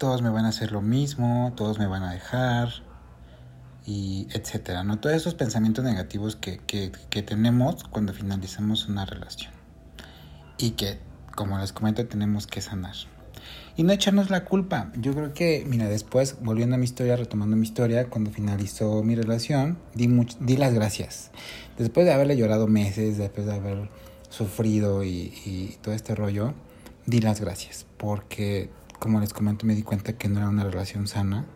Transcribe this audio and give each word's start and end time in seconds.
todos 0.00 0.22
me 0.22 0.30
van 0.30 0.46
a 0.46 0.48
hacer 0.48 0.72
lo 0.72 0.80
mismo, 0.80 1.52
todos 1.56 1.78
me 1.78 1.86
van 1.86 2.02
a 2.02 2.10
dejar, 2.10 2.70
y 3.84 4.28
etcétera, 4.32 4.82
¿no? 4.82 4.98
Todos 4.98 5.14
esos 5.14 5.34
pensamientos 5.34 5.84
negativos 5.84 6.36
que, 6.36 6.56
que, 6.56 6.90
que 7.10 7.22
tenemos 7.22 7.84
cuando 7.84 8.14
finalizamos 8.14 8.88
una 8.88 9.04
relación 9.04 9.52
y 10.56 10.70
que, 10.70 10.98
como 11.36 11.58
les 11.58 11.74
comento, 11.74 12.06
tenemos 12.06 12.46
que 12.46 12.62
sanar. 12.62 12.94
Y 13.76 13.82
no 13.82 13.92
echarnos 13.92 14.30
la 14.30 14.46
culpa. 14.46 14.90
Yo 14.96 15.12
creo 15.12 15.34
que, 15.34 15.66
mira, 15.68 15.86
después, 15.86 16.36
volviendo 16.40 16.76
a 16.76 16.78
mi 16.78 16.84
historia, 16.84 17.16
retomando 17.16 17.56
mi 17.56 17.66
historia, 17.66 18.08
cuando 18.08 18.30
finalizó 18.30 19.02
mi 19.02 19.16
relación, 19.16 19.76
di, 19.94 20.08
di 20.40 20.56
las 20.56 20.72
gracias. 20.72 21.30
Después 21.76 22.06
de 22.06 22.14
haberle 22.14 22.38
llorado 22.38 22.68
meses, 22.68 23.18
después 23.18 23.46
de 23.46 23.52
haber 23.52 23.90
sufrido 24.30 25.04
y, 25.04 25.34
y 25.44 25.76
todo 25.82 25.94
este 25.94 26.14
rollo, 26.14 26.54
di 27.04 27.20
las 27.20 27.38
gracias. 27.42 27.84
Porque, 27.98 28.70
como 29.00 29.18
les 29.18 29.32
comento, 29.32 29.66
me 29.66 29.74
di 29.74 29.82
cuenta 29.82 30.12
que 30.16 30.28
no 30.28 30.38
era 30.38 30.48
una 30.48 30.62
relación 30.62 31.08
sana. 31.08 31.46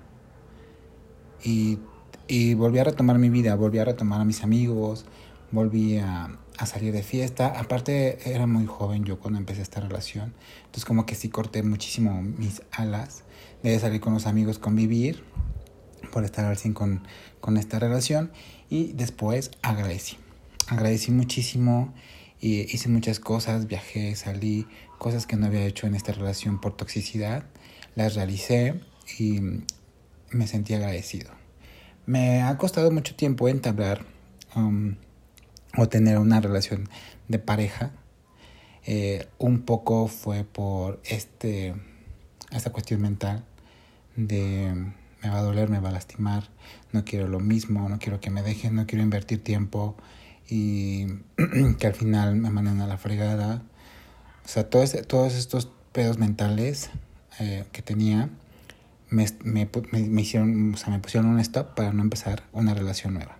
Y, 1.44 1.78
y 2.26 2.54
volví 2.54 2.78
a 2.78 2.84
retomar 2.84 3.18
mi 3.18 3.28
vida, 3.28 3.54
volví 3.54 3.78
a 3.78 3.84
retomar 3.84 4.20
a 4.20 4.24
mis 4.24 4.42
amigos, 4.42 5.04
volví 5.52 5.98
a, 5.98 6.38
salir 6.66 6.92
de 6.92 7.02
fiesta. 7.02 7.58
Aparte, 7.60 8.18
era 8.30 8.46
muy 8.46 8.66
joven 8.66 9.04
yo 9.04 9.20
cuando 9.20 9.38
empecé 9.38 9.62
esta 9.62 9.80
relación. 9.80 10.34
Entonces, 10.60 10.84
como 10.84 11.04
que 11.04 11.14
sí 11.14 11.28
corté 11.28 11.62
muchísimo 11.62 12.22
mis 12.22 12.62
alas 12.72 13.24
de 13.62 13.78
salir 13.78 14.00
con 14.00 14.14
los 14.14 14.26
amigos, 14.26 14.58
convivir, 14.58 15.22
por 16.12 16.24
estar 16.24 16.44
al 16.44 16.56
100 16.56 16.74
con, 16.74 17.06
con 17.40 17.56
esta 17.58 17.78
relación. 17.78 18.32
Y 18.70 18.92
después 18.94 19.50
agradecí. 19.62 20.16
Agradecí 20.68 21.10
muchísimo 21.10 21.92
y 22.44 22.60
hice 22.74 22.90
muchas 22.90 23.20
cosas, 23.20 23.68
viajé, 23.68 24.14
salí, 24.16 24.66
cosas 24.98 25.26
que 25.26 25.34
no 25.34 25.46
había 25.46 25.64
hecho 25.64 25.86
en 25.86 25.94
esta 25.94 26.12
relación 26.12 26.60
por 26.60 26.76
toxicidad. 26.76 27.46
Las 27.94 28.16
realicé 28.16 28.82
y 29.18 29.40
me 30.30 30.46
sentí 30.46 30.74
agradecido. 30.74 31.30
Me 32.04 32.42
ha 32.42 32.58
costado 32.58 32.90
mucho 32.90 33.16
tiempo 33.16 33.48
entablar 33.48 34.04
um, 34.54 34.96
o 35.78 35.88
tener 35.88 36.18
una 36.18 36.38
relación 36.42 36.86
de 37.28 37.38
pareja. 37.38 37.92
Eh, 38.84 39.26
un 39.38 39.62
poco 39.62 40.06
fue 40.06 40.44
por 40.44 41.00
este, 41.06 41.74
esta 42.50 42.72
cuestión 42.72 43.00
mental 43.00 43.46
de 44.16 44.92
me 45.22 45.30
va 45.30 45.38
a 45.38 45.42
doler, 45.42 45.70
me 45.70 45.80
va 45.80 45.88
a 45.88 45.92
lastimar, 45.92 46.50
no 46.92 47.06
quiero 47.06 47.26
lo 47.26 47.40
mismo, 47.40 47.88
no 47.88 47.98
quiero 47.98 48.20
que 48.20 48.28
me 48.28 48.42
dejen, 48.42 48.74
no 48.74 48.86
quiero 48.86 49.02
invertir 49.02 49.42
tiempo 49.42 49.96
y 50.48 51.06
que 51.78 51.86
al 51.86 51.94
final 51.94 52.36
me 52.36 52.50
manden 52.50 52.80
a 52.80 52.86
la 52.86 52.98
fregada. 52.98 53.62
O 54.44 54.48
sea, 54.48 54.68
todos, 54.68 54.94
todos 55.06 55.34
estos 55.34 55.70
pedos 55.92 56.18
mentales 56.18 56.90
eh, 57.40 57.64
que 57.72 57.82
tenía 57.82 58.30
me, 59.10 59.26
me, 59.42 59.68
me, 59.92 60.22
hicieron, 60.22 60.74
o 60.74 60.76
sea, 60.76 60.90
me 60.90 60.98
pusieron 60.98 61.30
un 61.30 61.40
stop 61.40 61.74
para 61.74 61.92
no 61.92 62.02
empezar 62.02 62.42
una 62.52 62.74
relación 62.74 63.14
nueva 63.14 63.38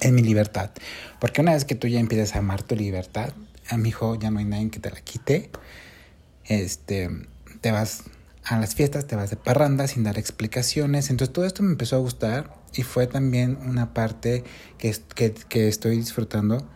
en 0.00 0.14
mi 0.14 0.22
libertad. 0.22 0.70
Porque 1.20 1.40
una 1.40 1.52
vez 1.52 1.64
que 1.64 1.74
tú 1.74 1.86
ya 1.86 2.00
empiezas 2.00 2.34
a 2.34 2.38
amar 2.38 2.62
tu 2.62 2.76
libertad, 2.76 3.32
a 3.68 3.76
mi 3.76 3.90
hijo 3.90 4.18
ya 4.18 4.30
no 4.30 4.38
hay 4.38 4.46
nadie 4.46 4.70
que 4.70 4.80
te 4.80 4.90
la 4.90 5.00
quite. 5.00 5.50
Este, 6.44 7.10
te 7.60 7.70
vas 7.70 8.04
a 8.44 8.58
las 8.58 8.74
fiestas, 8.74 9.06
te 9.06 9.16
vas 9.16 9.30
de 9.30 9.36
parranda 9.36 9.86
sin 9.86 10.02
dar 10.02 10.18
explicaciones. 10.18 11.10
Entonces 11.10 11.32
todo 11.32 11.44
esto 11.44 11.62
me 11.62 11.70
empezó 11.70 11.96
a 11.96 12.00
gustar 12.00 12.54
y 12.74 12.82
fue 12.82 13.06
también 13.06 13.58
una 13.66 13.92
parte 13.92 14.44
que, 14.78 14.94
que, 15.48 15.68
estoy 15.68 15.96
disfrutando 15.96 16.66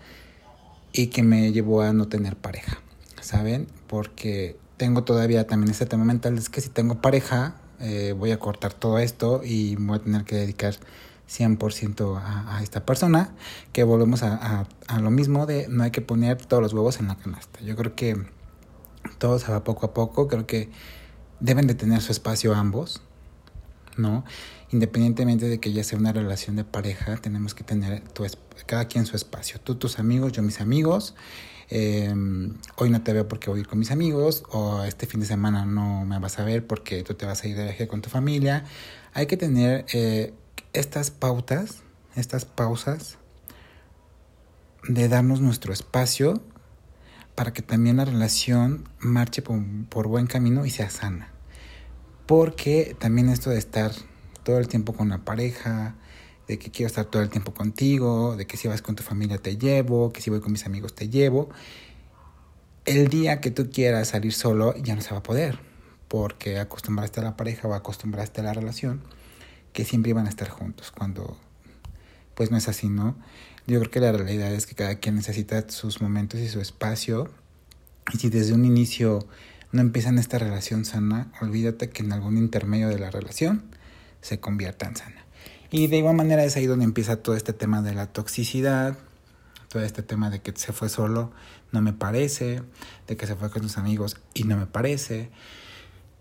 y 0.93 1.09
que 1.09 1.23
me 1.23 1.53
llevó 1.53 1.83
a 1.83 1.93
no 1.93 2.09
tener 2.09 2.37
pareja, 2.37 2.79
¿saben? 3.21 3.69
Porque 3.87 4.57
tengo 4.77 5.05
todavía 5.05 5.47
también 5.47 5.71
ese 5.71 5.87
tema 5.87 6.05
mental, 6.05 6.37
es 6.39 6.49
que 6.49 6.61
si 6.61 6.69
tengo 6.69 7.01
pareja, 7.01 7.57
eh, 7.81 8.15
voy 8.17 8.33
a 8.33 8.39
cortar 8.39 8.73
todo 8.73 8.99
esto 8.99 9.43
y 9.45 9.77
voy 9.77 9.97
a 9.99 10.03
tener 10.03 10.25
que 10.25 10.37
dedicar 10.37 10.75
100% 11.29 12.19
a, 12.19 12.57
a, 12.57 12.63
esta 12.63 12.85
persona, 12.85 13.35
que 13.73 13.83
volvemos 13.85 14.23
a, 14.23 14.67
a, 14.87 15.01
lo 15.01 15.11
mismo 15.11 15.47
de 15.47 15.67
no 15.69 15.85
hay 15.85 15.91
que 15.91 16.01
poner 16.01 16.45
todos 16.45 16.63
los 16.63 16.73
huevos 16.73 17.01
en 17.01 17.09
la 17.09 17.17
canasta. 17.17 17.61
Yo 17.61 17.77
creo 17.77 17.95
que 17.95 18.17
todo 19.19 19.39
se 19.39 19.51
va 19.51 19.65
poco 19.65 19.87
a 19.87 19.95
poco, 19.95 20.29
creo 20.29 20.47
que 20.47 20.71
deben 21.41 21.67
de 21.67 21.75
tener 21.75 22.01
su 22.03 22.13
espacio 22.13 22.55
ambos, 22.55 23.03
¿no? 23.97 24.25
Independientemente 24.71 25.49
de 25.49 25.61
que 25.61 25.73
ya 25.73 25.85
sea 25.85 25.99
una 25.99 26.13
relación 26.13 26.57
de 26.57 26.65
pareja, 26.65 27.17
tenemos 27.17 27.55
que 27.55 27.65
tener 27.65 28.01
tu, 28.09 28.25
cada 28.67 28.87
quien 28.87 29.07
su 29.07 29.17
espacio. 29.17 29.61
Tú 29.61 29.77
tus 29.77 29.99
amigos, 29.99 30.33
yo 30.33 30.43
mis 30.43 30.61
amigos. 30.61 31.15
Eh, 31.71 32.13
hoy 32.77 32.91
no 32.91 33.03
te 33.03 33.13
veo 33.13 33.27
porque 33.27 33.49
voy 33.51 33.59
a 33.59 33.61
ir 33.63 33.67
con 33.67 33.79
mis 33.79 33.91
amigos 33.91 34.45
o 34.51 34.83
este 34.85 35.07
fin 35.07 35.21
de 35.21 35.27
semana 35.27 35.65
no 35.65 36.05
me 36.05 36.19
vas 36.19 36.39
a 36.39 36.45
ver 36.45 36.67
porque 36.67 37.03
tú 37.03 37.15
te 37.15 37.25
vas 37.25 37.43
a 37.43 37.49
ir 37.49 37.57
de 37.57 37.65
viaje 37.65 37.89
con 37.89 38.03
tu 38.03 38.11
familia. 38.11 38.65
Hay 39.13 39.27
que 39.27 39.37
tener 39.37 39.87
eh, 39.93 40.35
estas 40.73 41.11
pautas, 41.11 41.83
estas 42.17 42.45
pausas 42.45 43.19
de 44.89 45.09
darnos 45.09 45.41
nuestro 45.41 45.73
espacio 45.73 46.43
para 47.35 47.53
que 47.53 47.63
también 47.63 47.97
la 47.97 48.05
relación 48.05 48.89
marche 48.99 49.43
por, 49.43 50.09
buen 50.09 50.27
camino 50.27 50.67
y 50.67 50.71
sea 50.71 50.91
sana. 50.91 51.34
Porque 52.27 52.97
también 52.99 53.29
esto 53.29 53.51
de 53.51 53.59
estar 53.59 53.93
todo 54.43 54.59
el 54.59 54.69
tiempo 54.69 54.95
con 54.95 55.09
la 55.09 55.25
pareja, 55.25 55.95
de 56.49 56.59
que 56.59 56.71
quiero 56.71 56.89
estar 56.89 57.07
todo 57.07 57.23
el 57.23 57.31
tiempo 57.31 57.55
contigo, 57.55 58.37
de 58.37 58.47
que 58.47 58.57
si 58.57 58.69
vas 58.69 58.83
con 58.83 58.97
tu 58.97 59.03
familia 59.03 59.39
te 59.39 59.57
llevo, 59.57 60.13
que 60.13 60.21
si 60.21 60.31
voy 60.31 60.41
con 60.41 60.53
mis 60.53 60.67
amigos 60.67 60.95
te 60.95 61.09
llevo, 61.09 61.49
el 62.85 63.09
día 63.09 63.41
que 63.41 63.51
tú 63.51 63.71
quieras 63.71 64.09
salir 64.09 64.33
solo 64.33 64.77
ya 64.77 64.95
no 64.95 65.01
se 65.01 65.13
va 65.13 65.19
a 65.19 65.23
poder, 65.23 65.59
porque 66.09 66.59
acostumbraste 66.59 67.21
a 67.21 67.23
la 67.23 67.37
pareja 67.37 67.67
o 67.69 67.75
acostumbraste 67.75 68.41
a 68.41 68.45
la 68.45 68.53
relación 68.53 69.03
que 69.73 69.85
siempre 69.85 70.11
iban 70.11 70.27
a 70.27 70.29
estar 70.29 70.49
juntos, 70.49 70.91
cuando 70.91 71.39
pues 72.35 72.51
no 72.51 72.57
es 72.57 72.69
así, 72.69 72.89
¿no? 72.89 73.17
Yo 73.67 73.79
creo 73.81 73.91
que 73.91 74.01
la 74.01 74.13
realidad 74.13 74.53
es 74.53 74.67
que 74.67 74.75
cada 74.75 74.97
quien 74.97 75.15
necesita 75.15 75.69
sus 75.71 76.03
momentos 76.03 76.41
y 76.41 76.49
su 76.49 76.61
espacio. 76.61 77.31
Y 78.13 78.19
si 78.19 78.29
desde 78.29 78.53
un 78.53 78.65
inicio 78.65 79.27
no 79.75 79.81
empiezan 79.81 80.21
esta 80.21 80.39
relación 80.39 80.85
sana, 80.85 81.33
olvídate 81.41 81.91
que 81.91 82.05
en 82.05 82.13
algún 82.13 82.39
intermedio 82.39 82.89
de 82.89 82.97
la 82.97 83.11
relación 83.11 83.65
se 84.21 84.39
convierta 84.39 84.87
en 84.87 84.95
sana. 84.95 85.27
Y 85.73 85.89
de 85.89 85.97
igual 85.97 86.15
manera 86.15 86.45
es 86.45 86.55
ahí 86.57 86.67
donde 86.67 86.85
empieza 86.85 87.17
todo 87.17 87.35
este 87.35 87.53
tema 87.53 87.83
de 87.83 87.93
la 87.93 88.07
toxicidad, 88.07 88.97
todo 89.69 89.83
este 89.83 90.05
tema 90.05 90.31
de 90.31 90.41
que 90.41 90.53
se 90.55 90.73
fue 90.73 90.89
solo, 90.89 91.33
no 91.73 91.83
me 91.83 91.93
parece, 91.93 92.63
de 93.09 93.17
que 93.17 93.27
se 93.27 93.35
fue 93.35 93.51
con 93.51 93.63
sus 93.65 93.77
amigos 93.77 94.17
y 94.33 94.45
no 94.45 94.57
me 94.57 94.67
parece. 94.67 95.31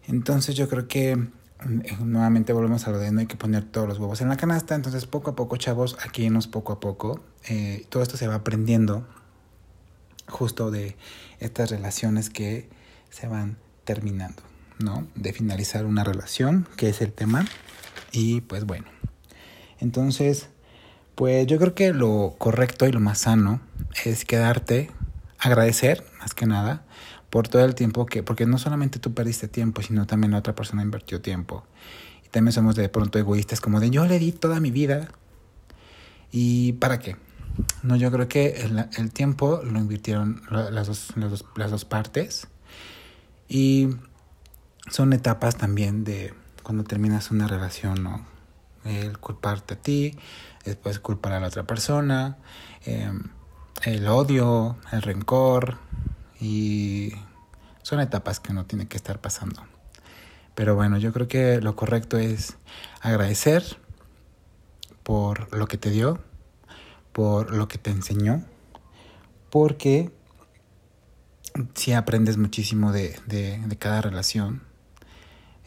Entonces 0.08 0.56
yo 0.56 0.68
creo 0.68 0.88
que 0.88 1.12
eh, 1.12 1.98
nuevamente 2.04 2.54
volvemos 2.54 2.88
a 2.88 2.92
lo 2.92 2.98
de 2.98 3.12
no 3.12 3.20
hay 3.20 3.28
que 3.28 3.38
poner 3.38 3.66
todos 3.66 3.88
los 3.88 4.00
huevos 4.00 4.20
en 4.22 4.30
la 4.30 4.36
canasta. 4.36 4.74
Entonces, 4.74 5.06
poco 5.06 5.30
a 5.30 5.36
poco, 5.36 5.58
chavos, 5.58 5.96
aquí 6.04 6.28
nos 6.32 6.48
poco 6.48 6.74
a 6.74 6.80
poco. 6.80 7.24
Eh, 7.48 7.86
todo 7.90 8.02
esto 8.02 8.18
se 8.18 8.28
va 8.28 8.34
aprendiendo 8.34 9.08
justo 10.28 10.72
de 10.72 10.98
estas 11.40 11.70
relaciones 11.70 12.32
que 12.32 12.68
se 13.14 13.28
van 13.28 13.58
terminando, 13.84 14.42
¿no? 14.80 15.08
De 15.14 15.34
finalizar 15.34 15.86
una 15.86 16.04
relación, 16.04 16.68
que 16.76 16.90
es 16.90 17.02
el 17.02 17.14
tema. 17.14 17.46
Y 18.12 18.42
pues 18.42 18.66
bueno. 18.66 18.86
Entonces, 19.80 20.50
pues 21.14 21.46
yo 21.46 21.60
creo 21.60 21.76
que 21.76 21.94
lo 21.94 22.36
correcto 22.40 22.88
y 22.88 22.92
lo 22.92 23.00
más 23.00 23.20
sano 23.20 23.62
es 24.04 24.26
quedarte, 24.26 24.90
agradecer, 25.38 26.04
más 26.20 26.34
que 26.34 26.48
nada, 26.48 26.86
por 27.30 27.48
todo 27.48 27.64
el 27.66 27.76
tiempo 27.76 28.08
que, 28.08 28.24
porque 28.24 28.48
no 28.48 28.58
solamente 28.58 28.98
tú 28.98 29.14
perdiste 29.14 29.48
tiempo, 29.48 29.84
sino 29.84 30.08
también 30.08 30.32
la 30.32 30.40
otra 30.40 30.56
persona 30.56 30.82
invirtió 30.82 31.22
tiempo. 31.22 31.66
Y 32.26 32.30
también 32.30 32.54
somos 32.54 32.76
de 32.76 32.90
pronto 32.90 33.20
egoístas, 33.20 33.62
como 33.62 33.80
de 33.80 33.92
yo 33.92 34.06
le 34.06 34.18
di 34.18 34.32
toda 34.32 34.60
mi 34.60 34.72
vida. 34.72 35.10
¿Y 36.32 36.74
para 36.74 36.98
qué? 36.98 37.16
No, 37.84 37.96
yo 37.96 38.12
creo 38.12 38.28
que 38.28 38.62
el, 38.64 38.88
el 38.98 39.12
tiempo 39.12 39.62
lo 39.64 39.78
invirtieron 39.78 40.42
las 40.50 40.88
dos, 40.88 41.14
las, 41.16 41.30
dos, 41.30 41.46
las 41.56 41.70
dos 41.70 41.86
partes. 41.86 42.48
Y 43.54 43.88
son 44.90 45.14
etapas 45.14 45.58
también 45.58 46.04
de 46.04 46.34
cuando 46.64 46.84
terminas 46.84 47.30
una 47.30 47.48
relación. 47.48 48.26
El 48.84 49.20
culparte 49.20 49.76
a 49.76 49.78
ti, 49.78 50.18
después 50.66 51.00
culpar 51.00 51.34
a 51.34 51.40
la 51.40 51.50
otra 51.50 51.62
persona, 51.62 52.38
eh, 52.84 53.12
el 53.84 54.08
odio, 54.08 54.78
el 54.92 55.04
rencor, 55.04 55.78
y 56.42 57.14
son 57.84 58.00
etapas 58.00 58.40
que 58.40 58.54
uno 58.54 58.66
tiene 58.66 58.88
que 58.88 58.98
estar 58.98 59.22
pasando. 59.22 59.62
Pero 60.56 60.74
bueno, 60.74 60.98
yo 60.98 61.14
creo 61.14 61.28
que 61.28 61.62
lo 61.62 61.76
correcto 61.76 62.18
es 62.18 62.58
agradecer 63.02 63.64
por 65.04 65.56
lo 65.56 65.68
que 65.68 65.78
te 65.78 65.92
dio, 65.92 66.20
por 67.12 67.54
lo 67.54 67.68
que 67.68 67.78
te 67.78 67.92
enseñó, 67.92 68.44
porque 69.52 70.12
si 71.76 71.94
aprendes 71.94 72.38
muchísimo 72.38 72.92
de, 72.92 73.20
de, 73.28 73.60
de 73.60 73.78
cada 73.78 74.02
relación, 74.02 74.62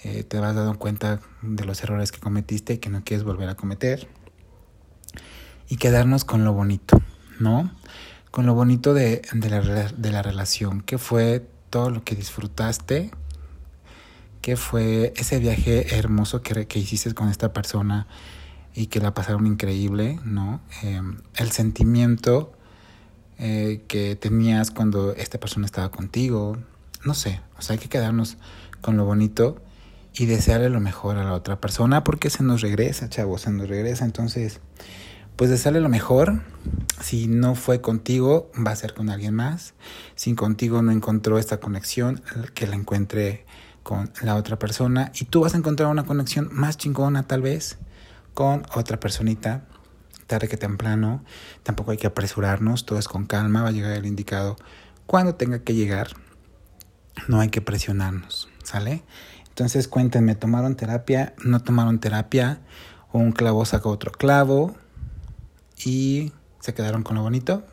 eh, 0.04 0.24
te 0.24 0.38
vas 0.38 0.54
dando 0.54 0.78
cuenta 0.78 1.20
de 1.42 1.64
los 1.64 1.82
errores 1.82 2.12
que 2.12 2.20
cometiste 2.20 2.74
y 2.74 2.78
que 2.78 2.90
no 2.90 3.02
quieres 3.04 3.24
volver 3.24 3.48
a 3.48 3.54
cometer, 3.54 4.08
y 5.68 5.76
quedarnos 5.76 6.24
con 6.24 6.44
lo 6.44 6.52
bonito, 6.52 7.02
¿no? 7.40 7.70
con 8.36 8.44
lo 8.44 8.52
bonito 8.52 8.92
de, 8.92 9.22
de, 9.32 9.48
la, 9.48 9.62
de 9.62 10.12
la 10.12 10.20
relación, 10.20 10.82
que 10.82 10.98
fue 10.98 11.48
todo 11.70 11.88
lo 11.88 12.04
que 12.04 12.14
disfrutaste, 12.14 13.10
que 14.42 14.58
fue 14.58 15.14
ese 15.16 15.38
viaje 15.38 15.96
hermoso 15.96 16.42
que, 16.42 16.66
que 16.66 16.78
hiciste 16.78 17.14
con 17.14 17.30
esta 17.30 17.54
persona 17.54 18.06
y 18.74 18.88
que 18.88 19.00
la 19.00 19.14
pasaron 19.14 19.46
increíble, 19.46 20.20
¿no? 20.22 20.60
Em, 20.82 21.22
el 21.36 21.50
sentimiento 21.50 22.52
eh, 23.38 23.82
que 23.88 24.16
tenías 24.16 24.70
cuando 24.70 25.14
esta 25.14 25.38
persona 25.38 25.66
estaba 25.66 25.90
contigo, 25.90 26.56
no 27.04 27.14
sé, 27.14 27.40
o 27.58 27.62
sea, 27.62 27.74
hay 27.74 27.78
que 27.78 27.88
quedarnos 27.88 28.36
con 28.80 28.96
lo 28.96 29.04
bonito 29.04 29.62
y 30.14 30.26
desearle 30.26 30.70
lo 30.70 30.80
mejor 30.80 31.18
a 31.18 31.24
la 31.24 31.34
otra 31.34 31.60
persona 31.60 32.02
porque 32.02 32.30
se 32.30 32.42
nos 32.42 32.62
regresa, 32.62 33.08
chavos, 33.08 33.42
se 33.42 33.50
nos 33.50 33.68
regresa, 33.68 34.04
entonces, 34.04 34.60
pues 35.36 35.50
desearle 35.50 35.80
lo 35.80 35.90
mejor, 35.90 36.40
si 37.02 37.26
no 37.26 37.54
fue 37.54 37.82
contigo, 37.82 38.50
va 38.66 38.70
a 38.70 38.76
ser 38.76 38.94
con 38.94 39.10
alguien 39.10 39.34
más, 39.34 39.74
si 40.14 40.34
contigo 40.34 40.80
no 40.80 40.90
encontró 40.90 41.38
esta 41.38 41.60
conexión, 41.60 42.22
que 42.54 42.66
la 42.66 42.76
encuentre 42.76 43.44
con 43.82 44.10
la 44.22 44.34
otra 44.34 44.58
persona. 44.58 45.12
Y 45.14 45.26
tú 45.26 45.42
vas 45.42 45.54
a 45.54 45.58
encontrar 45.58 45.90
una 45.90 46.04
conexión 46.04 46.48
más 46.50 46.76
chingona 46.76 47.22
tal 47.22 47.42
vez 47.42 47.78
con 48.34 48.64
otra 48.74 48.98
personita 48.98 49.64
tarde 50.26 50.48
que 50.48 50.56
temprano. 50.56 51.24
Tampoco 51.62 51.90
hay 51.90 51.96
que 51.96 52.06
apresurarnos, 52.06 52.86
todo 52.86 52.98
es 52.98 53.08
con 53.08 53.26
calma, 53.26 53.62
va 53.62 53.68
a 53.68 53.72
llegar 53.72 53.92
el 53.92 54.06
indicado 54.06 54.56
cuando 55.06 55.34
tenga 55.34 55.60
que 55.60 55.74
llegar. 55.74 56.08
No 57.28 57.40
hay 57.40 57.48
que 57.48 57.60
presionarnos, 57.60 58.48
¿sale? 58.62 59.02
Entonces 59.48 59.88
cuéntenme, 59.88 60.34
¿tomaron 60.34 60.76
terapia? 60.76 61.34
¿No 61.42 61.62
tomaron 61.62 61.98
terapia? 61.98 62.60
¿O 63.10 63.18
un 63.18 63.32
clavo 63.32 63.64
saca 63.64 63.88
otro 63.88 64.12
clavo? 64.12 64.76
¿Y 65.84 66.32
se 66.60 66.74
quedaron 66.74 67.02
con 67.02 67.16
lo 67.16 67.22
bonito? 67.22 67.64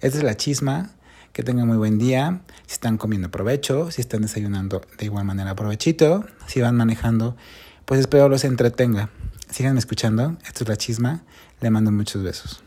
Esta 0.00 0.18
es 0.18 0.24
la 0.24 0.36
chisma. 0.36 0.90
Que 1.32 1.44
tengan 1.44 1.68
muy 1.68 1.76
buen 1.76 1.98
día. 1.98 2.40
Si 2.66 2.74
están 2.74 2.98
comiendo 2.98 3.30
provecho, 3.30 3.90
si 3.90 4.00
están 4.00 4.22
desayunando 4.22 4.80
de 4.98 5.04
igual 5.04 5.24
manera 5.24 5.54
provechito, 5.54 6.24
si 6.46 6.60
van 6.60 6.76
manejando, 6.76 7.36
pues 7.84 8.00
espero 8.00 8.28
los 8.28 8.44
entretenga. 8.44 9.10
Síganme 9.50 9.80
escuchando. 9.80 10.36
Esto 10.46 10.64
es 10.64 10.68
La 10.68 10.76
Chisma. 10.76 11.22
Le 11.60 11.70
mando 11.70 11.90
muchos 11.90 12.22
besos. 12.22 12.62